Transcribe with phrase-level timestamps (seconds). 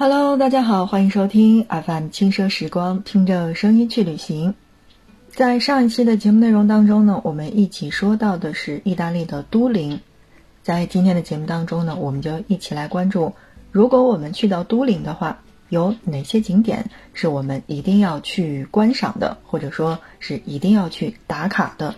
[0.00, 4.54] Hello，大家好，欢迎收听 FM 轻奢时光，听着声音去旅行。
[5.28, 9.98] 在上一期的节目内容当中呢，我们一起说到的是意大利的都灵。
[10.62, 13.34] 在今天的节目当中呢，我们就一起来关注，
[13.72, 21.92] 如果我们去到都灵的话，有哪些景点是我们一定要去观赏的，或者说是一定要去打卡的。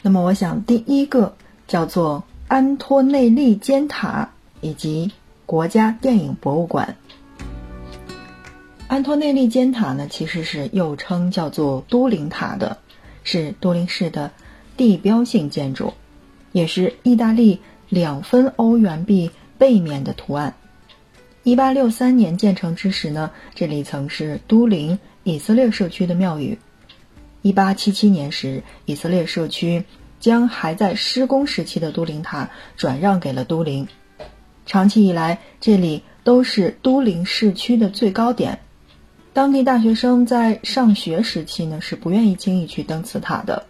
[0.00, 1.34] 那么，我想第一个
[1.66, 5.10] 叫做安托内利尖塔以及
[5.46, 6.96] 国家电影博物馆。
[8.86, 12.78] 安托内利尖塔呢，其实是又称叫做都灵塔的，
[13.24, 14.30] 是都灵市的
[14.76, 15.92] 地标性建筑，
[16.52, 20.54] 也是意大利两分欧元币背面的图案。
[21.42, 26.58] 一八六三年建成之时呢，这里曾是都灵以色列社区的庙宇。
[27.42, 29.84] 一八七七年时，以色列社区
[30.20, 33.88] 将还在施工时期的都灵塔转让给了都灵。
[34.64, 38.60] 长期以来，这里都是都灵市区的最高点。
[39.32, 43.66] 当地大学生在上学时期呢，是不愿意轻易去登此塔的，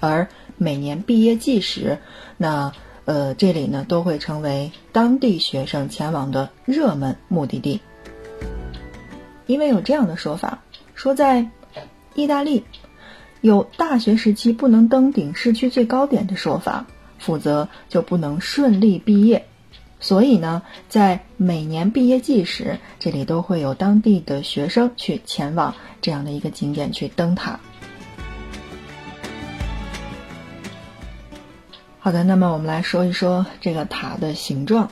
[0.00, 1.98] 而每年毕业季时，
[2.36, 2.72] 那
[3.04, 7.80] 呃这里呢都会成为当地学生前往的热门目的地。
[9.46, 10.62] 因为有这样的说法，
[10.94, 11.48] 说在
[12.14, 12.64] 意大利
[13.40, 16.86] 有大学时期不能登顶市区最高点的说法，
[17.18, 19.46] 否则就不能顺利毕业。
[19.98, 27.60] 所以呢，在每年毕业季时，这里都会有当地的学生去前往这样的一个景点去登塔。
[31.98, 34.90] 好的，那么我们来说一说这个塔的形状。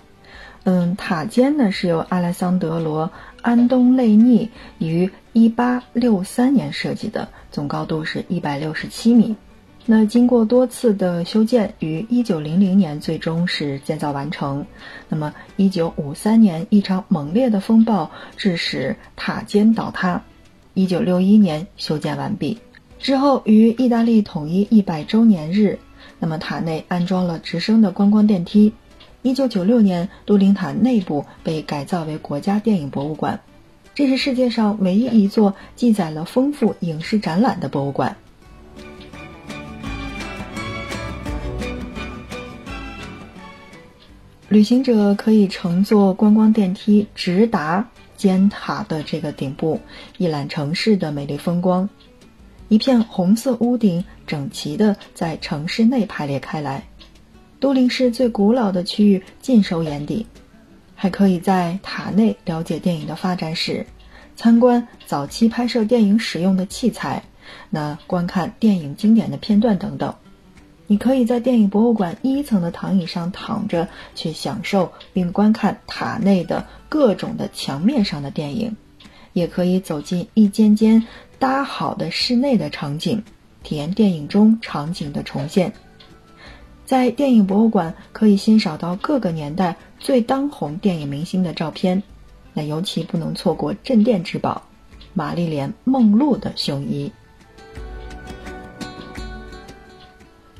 [0.65, 3.07] 嗯，塔尖呢是由阿莱桑德罗·
[3.41, 9.37] 安东内尼于1863年设计的，总高度是167米。
[9.87, 14.67] 那经过多次的修建，于一九零零年最终是建造完成。
[15.09, 20.25] 那么一九五三年，一场猛烈的风暴致使塔尖倒塌。
[20.75, 22.59] 一九六一年修建完毕
[22.99, 25.79] 之后，于意大利统一一百周年日，
[26.19, 28.75] 那么塔内安装了直升的观光电梯。
[29.23, 33.41] 一九九六年，都灵塔内部被改造为国家电影博物馆，
[33.99, 38.17] 这是世界上唯一一座记载了丰富影视展览的博物馆。
[44.49, 49.81] 旅行者可以乘坐观光电梯直达尖塔的这个顶部，
[50.17, 51.91] 一览城市的美丽风光。
[52.69, 56.87] 一片红色屋顶整齐地在城市内排列开来，
[57.59, 60.25] 都灵市最古老的区域尽收眼底。
[61.01, 63.87] 还可以在塔内了解电影的发展史，
[64.35, 67.23] 参观早期拍摄电影使用的器材，
[67.71, 70.13] 那观看电影经典的片段等等。
[70.89, 78.73] 你可以在电影博物馆一层的躺椅上躺着，去享受并观看塔内的各种的墙面上的电影；
[79.35, 81.07] 也可以走进一间间
[81.39, 83.23] 搭好的室内的场景，
[83.63, 85.73] 体验电影中场景的重现。
[86.85, 92.03] 在电影博物馆可以欣赏到各个年代最当红电影明星的照片，
[92.55, 94.63] 那尤其不能错过镇店之宝——
[95.15, 97.13] 玛丽莲·梦露的胸衣。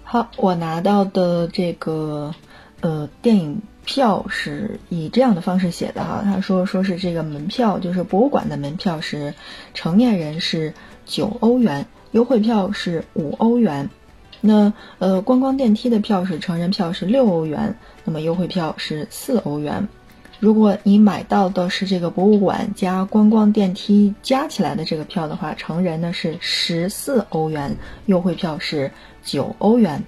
[0.03, 2.35] 好，我拿到的这个
[2.81, 9.35] 呃电影票是以这样的方式写的哈，他说说是这个门票就是博物馆的门票是
[9.75, 10.73] 成年人是
[11.05, 13.91] 九欧元，优惠票是五欧元，
[14.41, 17.77] 那呃观光电梯的票是成人票是六欧元，
[18.09, 19.87] 那么优惠票是四欧元。
[20.41, 27.77] 如果你买到的是这个博物馆加观光电梯加起来的这个票的话，成人呢是十四欧元，
[28.07, 28.91] 优惠票是
[29.23, 30.03] 九欧元。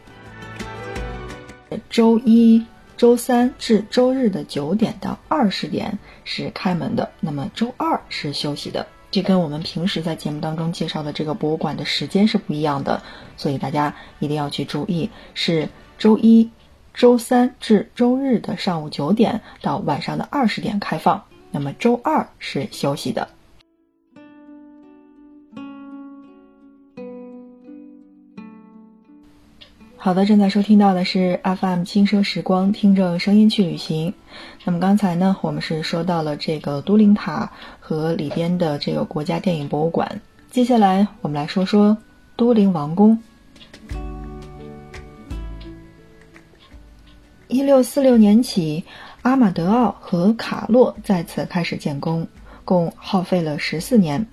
[1.90, 2.64] 周一、
[2.96, 8.86] 周三至周日的九点到二十点是开门的，那么周二是休息的。
[9.10, 13.02] 这跟我们平时在节目当中介绍的这个博物馆的时间是不一样的，
[13.36, 16.48] 所以大家一定要去注意，是周一。
[16.94, 23.28] 周三至周日的上午九点到晚上的二十点开放，那么周二是休息的。
[30.02, 34.14] 好的，正在收听到的是 FM 轻奢时光，听着声音去旅行。
[34.64, 41.98] 那么刚才呢，我们是说到了这个都灵塔和里边的这个国家电影博物馆，接下来我们来说说
[42.34, 43.22] 都灵王宫。
[47.50, 48.84] 一六四六年起，
[49.22, 52.28] 阿马德奥和卡洛再次开始建工，
[52.64, 54.28] 共耗费了十四年。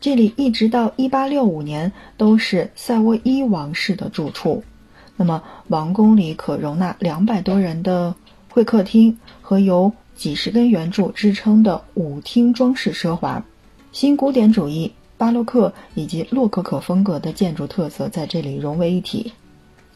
[0.00, 4.62] 这里一直到一八六五年都是塞沃伊王室的住处。
[5.16, 8.14] 那么，王宫里可容纳两百多人的
[8.48, 13.44] 会客厅和由几十根圆柱支撑的舞厅装饰奢华，
[13.90, 19.32] 新古典主义、巴洛克以及洛可可风格的建筑特色在这里融为一体。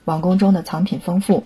[0.04, 1.44] 王宫中的藏品丰富，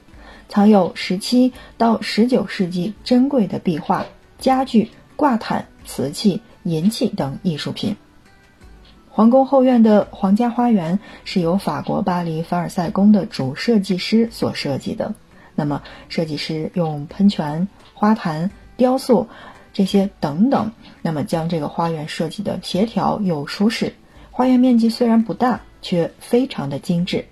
[0.49, 4.07] 藏有十七到十九世纪珍贵的壁画、
[4.39, 7.97] 家具、挂毯、瓷器、银器等艺术品。
[9.11, 15.15] 皇宫后院的皇家花园是由法国巴黎凡尔赛宫的主设计师所设计的。
[15.55, 19.29] 那么，设计师用喷泉、花坛、雕塑
[19.73, 20.71] 这些等等，
[21.03, 23.95] 那么将这个花园设计的协调又舒适。
[24.31, 27.27] 花园面积虽然不大，却非常的精致。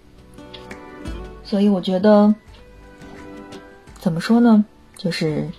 [1.44, 2.34] 所以我觉得，
[4.06, 4.64] 怎么说呢？
[4.96, 5.50] 就是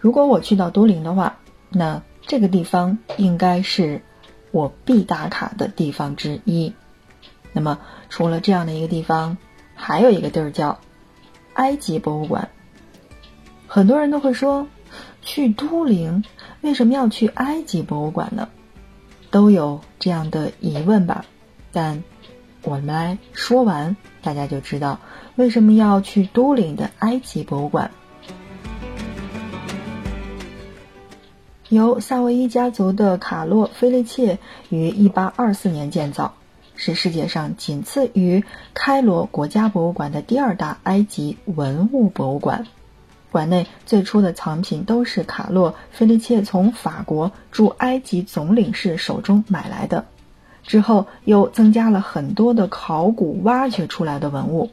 [0.00, 1.36] 如果我去到都灵的话，
[1.68, 4.00] 那这个地方应该是
[4.50, 6.72] 我必打卡的地方之一。
[7.52, 7.78] 那么
[8.08, 9.36] 除了这样的一个地方，
[9.74, 10.80] 还有一个地儿叫。
[11.52, 12.48] 埃及博物馆，
[13.66, 14.68] 很多人都会说，
[15.20, 16.24] 去都灵
[16.62, 18.48] 为什么要去埃及博物馆呢？
[19.30, 21.26] 都有这样的疑问吧。
[21.72, 22.02] 但
[22.66, 24.98] 我们来说完，大家就知道
[25.36, 27.92] 为什么要去都灵的埃及博物馆。
[31.68, 36.34] 由夏威夷家族的卡洛·菲利切于一八二四年建造。
[36.74, 42.66] 是世界上仅次于开罗国家博物馆的第二大埃及文物博物馆。
[43.30, 50.04] 馆内最初的藏品都是卡洛·菲利切从法国驻埃及总领事手中买来的，
[50.66, 54.70] 之后又增加了很多的考古挖掘出来的文物。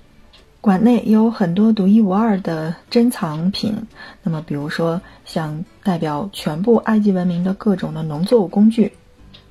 [0.60, 3.86] 馆内有很多独一无二的珍藏品，
[4.24, 8.94] 那么比如说像代表全部埃及文明的各种的农作物工具。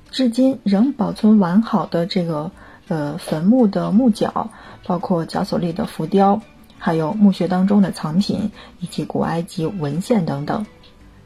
[0.09, 2.51] 至今仍保存完好的这个
[2.87, 4.49] 呃坟墓的木角，
[4.85, 6.41] 包括角索利的浮雕，
[6.77, 10.65] 还有墓穴当中的藏品以及古埃及文献等等。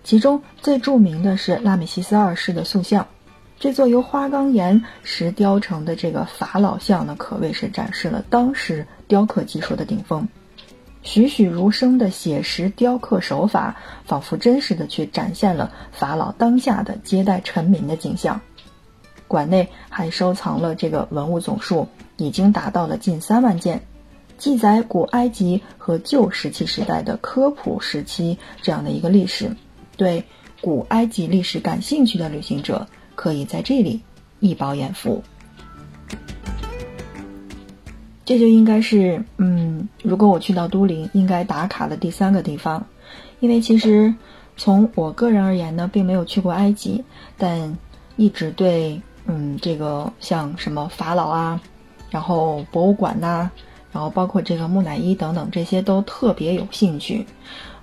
[0.04, 3.08] 其中最著名的是拉美西斯二世的塑像，
[3.59, 10.27] 这座由花岗岩石雕成的这个法老像呢，可谓是展示了当时雕刻技术的顶峰。
[11.01, 18.42] 栩栩如生的写实雕刻手法，仿佛真实的去展现了法老当下的接待臣民的景象。
[19.27, 21.88] 馆内还收藏了这个文物总数
[22.18, 23.81] 已经达到了近三万件，
[24.38, 29.56] 记载古埃及和旧石器时代的科普时期这样的一个历史。
[29.95, 30.25] 对
[30.62, 32.88] 古埃及历史感兴趣的旅行者，
[33.18, 34.00] 可以在这里
[34.40, 35.22] 一饱眼福。
[38.24, 42.86] 这就应该是，嗯，如果我去到都灵，应该打卡的第三个地方。
[43.42, 44.16] 因为其实
[44.56, 47.04] 从我个人而言呢，并没有去过埃及，
[47.38, 47.78] 但
[48.16, 49.02] 一直对。
[49.30, 51.60] 嗯，这个像什么法老啊，
[52.10, 53.52] 然后博物馆呐，
[53.92, 57.28] 然后包括这个木乃伊等等，这些都特别有兴趣。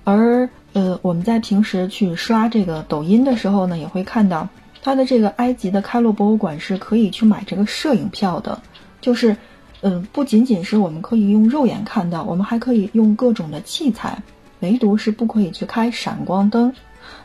[0.05, 4.49] 而呃，我们在平时去刷这个抖音的时候呢，也会看到
[4.85, 8.63] 它的这个埃及的开罗博物馆是可以去买这个摄影票的。
[9.01, 9.37] 就是，
[9.81, 14.23] 嗯，不仅仅是我们可以用肉眼看到，我们还可以用各种的器材，
[14.61, 16.73] 唯独是不可以去开闪光灯。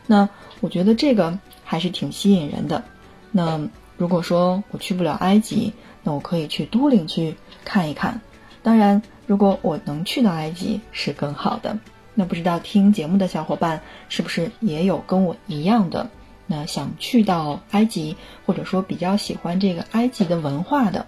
[0.08, 0.28] 那
[0.60, 2.82] 我觉得这个还是挺吸引人的。
[3.30, 3.68] 那。
[4.00, 7.36] 如果说我去不了埃及，那我可以去都灵去
[7.66, 8.22] 看一看。
[8.62, 11.78] 当然，如果我能去到埃及是更好的。
[12.14, 16.08] 那不知道听节目的小伙伴是不是也有跟我一样的，
[16.50, 21.06] 那想去到埃及，或者说比较喜欢这个埃及的文化的？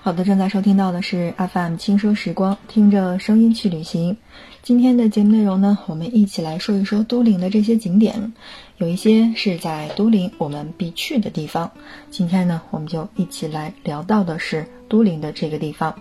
[0.00, 4.16] 好的，正在收听到的是 FM 轻奢时光，听着声音去旅行。
[4.62, 8.32] 今天的节目内容呢，我们一起来说一说都灵的这些景点，
[8.78, 11.72] 有一些是在都灵我们必去的地方。
[12.10, 15.94] 今天呢，我们就一起来聊到的是都灵的这个地方。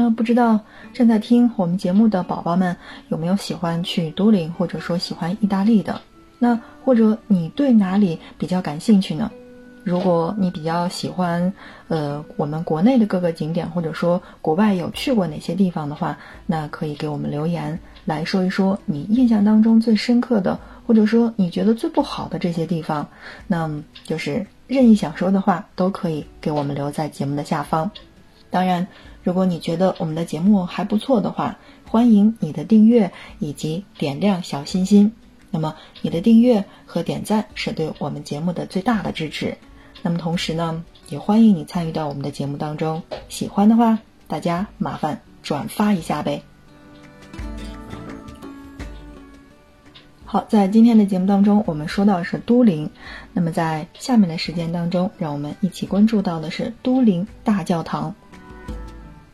[0.00, 0.60] 那不知道
[0.94, 2.76] 正在听我们节目的宝宝们
[3.08, 6.00] 有没有喜欢去都灵，或者说喜欢意大利的？
[6.38, 9.28] 那或者你对哪里比较感兴趣呢？
[9.82, 11.52] 如果你比较喜欢，
[11.88, 23.08] 呃，我们国内的各个景点，或者说国外有去过哪些地方的话，那可以给我们留言来说一说你印象当中最深刻的，或者说你觉得最不好的这些地方，
[23.48, 23.68] 那
[24.04, 27.90] 就是任意想说的话都可以给我们留在节目的下方。
[28.50, 28.86] 当然，
[29.28, 35.12] 如果你觉得我们的节目还不错的话，欢迎你的订阅以及点亮小心心。
[35.50, 39.58] 那么你的订阅和点赞是对我们节目的最大的支持。
[40.00, 43.02] 那么同时呢，也欢迎你参与到我们的节目当中。
[43.28, 46.42] 喜欢的话，大家麻烦转发一下呗。
[50.24, 52.88] 好，在今天的节目当中，我们说到是都灵。
[53.34, 58.14] 那么在下面的时间当中，让我们一起关注到的是都灵大教堂。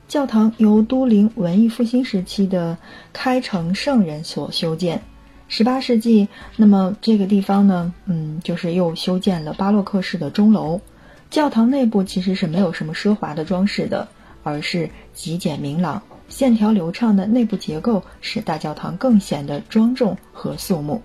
[0.06, 2.76] 教堂由都灵文艺复兴时期的
[3.12, 5.02] 开城圣人所修建。
[5.48, 10.80] 十八世纪，那么这个地方呢，嗯，就是又修建了巴洛克式的钟楼。
[11.30, 14.06] 教堂内部其实是没有什么奢华的装饰的，
[14.42, 21.00] 而是极简明朗、线条流畅的内部结构，使大教堂更显得庄重和肃穆。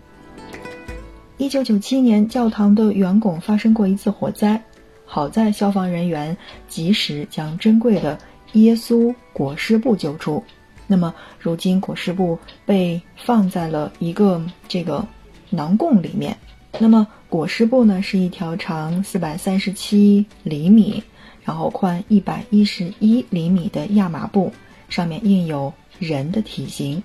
[1.38, 4.62] 一九九七年，教堂的圆拱发生过一次火灾，
[5.06, 6.38] 好在消防人员
[6.68, 8.18] 及时将珍贵的
[8.54, 10.44] 耶稣裹尸布救出。
[10.88, 15.06] 那么，如今裹尸布被放在了一个这个
[15.50, 16.36] 囊供里面。
[16.80, 21.04] 那么，裹尸布呢是一条长四百三十七厘米，
[21.44, 24.52] 然后宽一百一十一厘米的亚麻布，
[24.90, 27.04] 上面印有人的体型。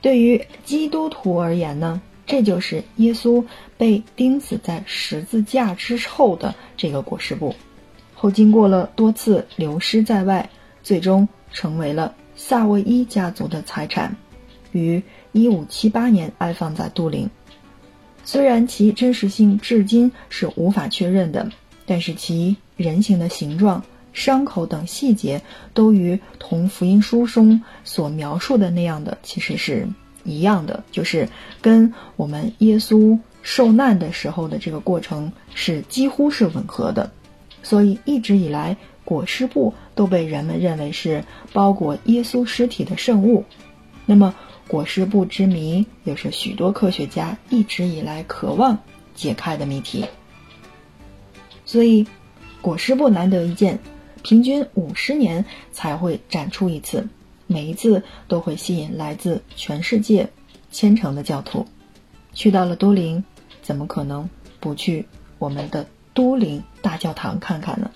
[0.00, 3.44] 对于基督徒而言呢，这就是耶稣
[3.76, 7.54] 被钉死在十字架之后的这个裹尸布，
[8.14, 10.48] 后经过了多次流失在外，
[10.86, 12.14] 最终成为了。
[12.36, 14.14] 萨维伊家族的财产，
[14.70, 15.02] 于
[15.32, 17.28] 一五七八年安放在都灵。
[18.24, 21.50] 虽然其真实性至今是无法确认的，
[21.86, 25.42] 但是其人形的形状、伤口等细节
[25.74, 29.88] 都与同福音书中所描述的那样的其实是
[30.22, 31.28] 一样的，就是
[31.60, 37.10] 跟我们耶稣受难的时候的这个过程是几乎是吻合的。
[37.64, 38.76] 所以一直以来。
[39.06, 43.44] 裹尸布都被人们认为是包裹耶稣尸体的圣物，
[44.04, 44.34] 那么
[44.66, 48.80] 裹尸布之谜也是许多科学家一直以来渴望
[49.14, 50.04] 解开的谜题。
[51.64, 52.06] 所以，
[52.60, 53.78] 裹尸布难得一见，
[54.24, 57.08] 平均五十年才会展出一次，
[57.46, 60.30] 每一次都会吸引来自全世界
[60.72, 61.64] 虔诚的教徒。
[62.32, 63.24] 去到了都灵，
[63.62, 65.06] 怎么可能不去
[65.38, 67.90] 我们的都灵大教堂看看呢？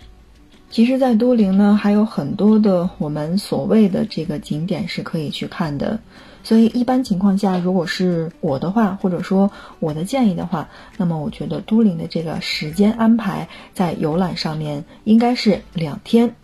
[0.71, 5.99] 其实，在都灵呢，还有很多的我们所谓的这个景点是可以去看的。
[6.45, 9.51] 所以，一般情况下，如果是我的话，或者说
[9.81, 16.37] 我的建议的话，那么我觉得都灵的这个时间安排在游览上面应该是两天。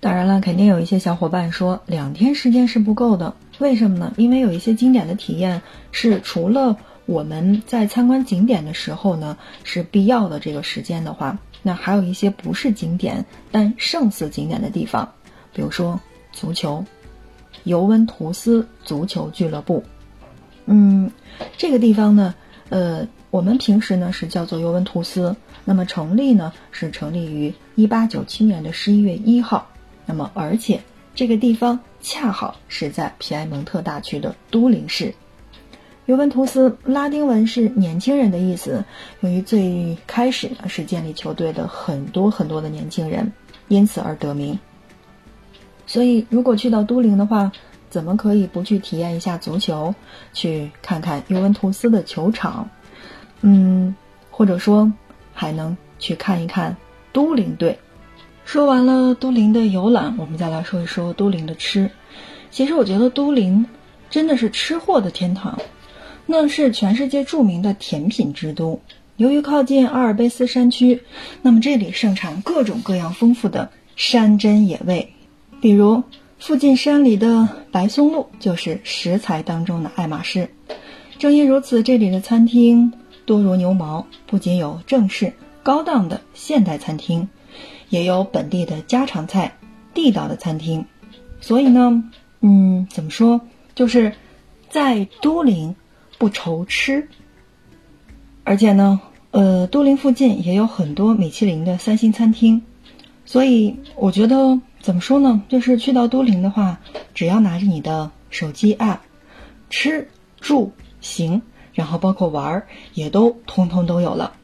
[0.00, 4.14] 当然了，肯定有一些小伙伴说两天时间是不够的，为什么呢？
[4.16, 5.60] 因为有一些经典的体验
[5.92, 11.38] 是除了我们在参观景点的时候呢是必要的这个时间的话。
[11.64, 15.12] 那还有一些不是景点但胜似景点的地方，
[15.52, 15.98] 比如说
[16.30, 16.84] 足球，
[17.64, 19.82] 尤文图斯足球俱乐部。
[20.66, 21.10] 嗯，
[21.56, 22.34] 这个地方呢，
[22.68, 25.34] 呃，我们平时呢是叫做尤文图斯。
[25.64, 29.66] 那么成立呢是成立于一八九七年的十一月一号。
[30.04, 30.82] 那么而且
[31.14, 35.14] 这个地方恰好是在皮埃蒙特大区的都灵市。
[36.06, 38.84] 尤文图斯拉丁文是年轻人的意思，
[39.20, 43.32] 由于最开始呢是建立球队的很多很多的年轻人，
[43.68, 44.58] 因此而得名。
[45.86, 47.50] 所以如果去到都灵的话，
[47.88, 49.94] 怎么可以不去体验一下足球，
[50.34, 52.68] 去看看尤文图斯的球场？
[53.40, 53.94] 嗯，
[54.30, 54.92] 或者说
[55.32, 56.76] 还能去看一看
[57.12, 57.78] 都灵队。
[58.44, 61.90] 说完了都灵的游览，我们再来说一说都灵的吃。
[62.50, 63.64] 其实我觉得都灵
[64.10, 65.58] 真的是吃货的天堂。
[66.26, 68.80] 那是全世界著名的甜品之都。
[69.16, 71.00] 由于靠近阿尔卑斯山区，
[71.42, 75.12] 那么这里盛产各种各样丰富的山珍野味。
[75.60, 76.02] 比如，
[76.38, 80.50] 附近山里的白松露就是食材当中的爱马仕。
[81.18, 82.92] 正因如此，这里的餐厅
[83.24, 87.28] 多如牛毛，不仅有正式高档的现代餐厅，
[87.90, 89.56] 也有本地的家常菜、
[89.94, 90.84] 地道的餐厅。
[91.40, 92.02] 所以呢，
[92.40, 93.40] 嗯，怎么说，
[93.76, 94.12] 就是
[94.68, 95.76] 在都灵。
[96.18, 97.08] 不愁吃，
[98.44, 102.62] 而且呢，呃，都灵附近也有很多米其林的三星餐厅，
[103.24, 106.80] 所以我觉得怎么说呢，就是去到都灵的话，
[107.14, 108.98] 只要拿着你的手机 app，
[109.70, 110.08] 吃
[110.40, 111.42] 住行，
[111.72, 114.34] 然后包括玩儿，也都通通都有了。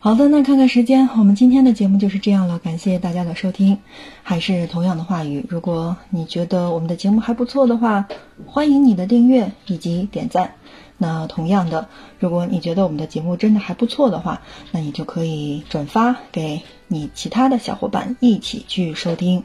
[0.00, 2.60] 好的，那看看时间，我们今天的节目就是这样了。
[2.60, 3.78] 感谢大家的收听，
[4.22, 8.06] 还是同样的话语，如果你觉得我们的节目还不错的话，
[8.46, 10.54] 欢迎你的订阅以及点赞。
[10.98, 11.88] 那同样的，
[12.20, 14.40] 如果你觉得我们的节目真的还不错的话，
[14.70, 19.42] 那你就可以转发给你其他的小伙伴一起去收听。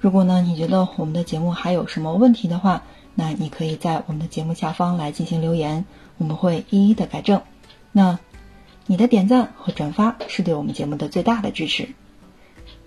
[0.00, 5.84] 如果呢，你觉得我们的节目还有什么问题的话，那你可以在我们的节目下方来进行留言，
[6.16, 7.42] 我们会一一的改正。
[7.92, 8.18] 那。
[8.90, 11.90] 你的点赞和转发是对我们节目的最大的支持。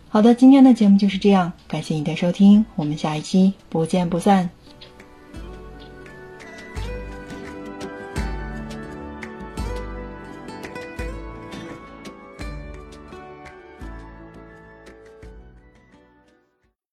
[0.10, 4.50] 好的，今天的节目就是这样，感谢你的收听，我们下一期不见不散。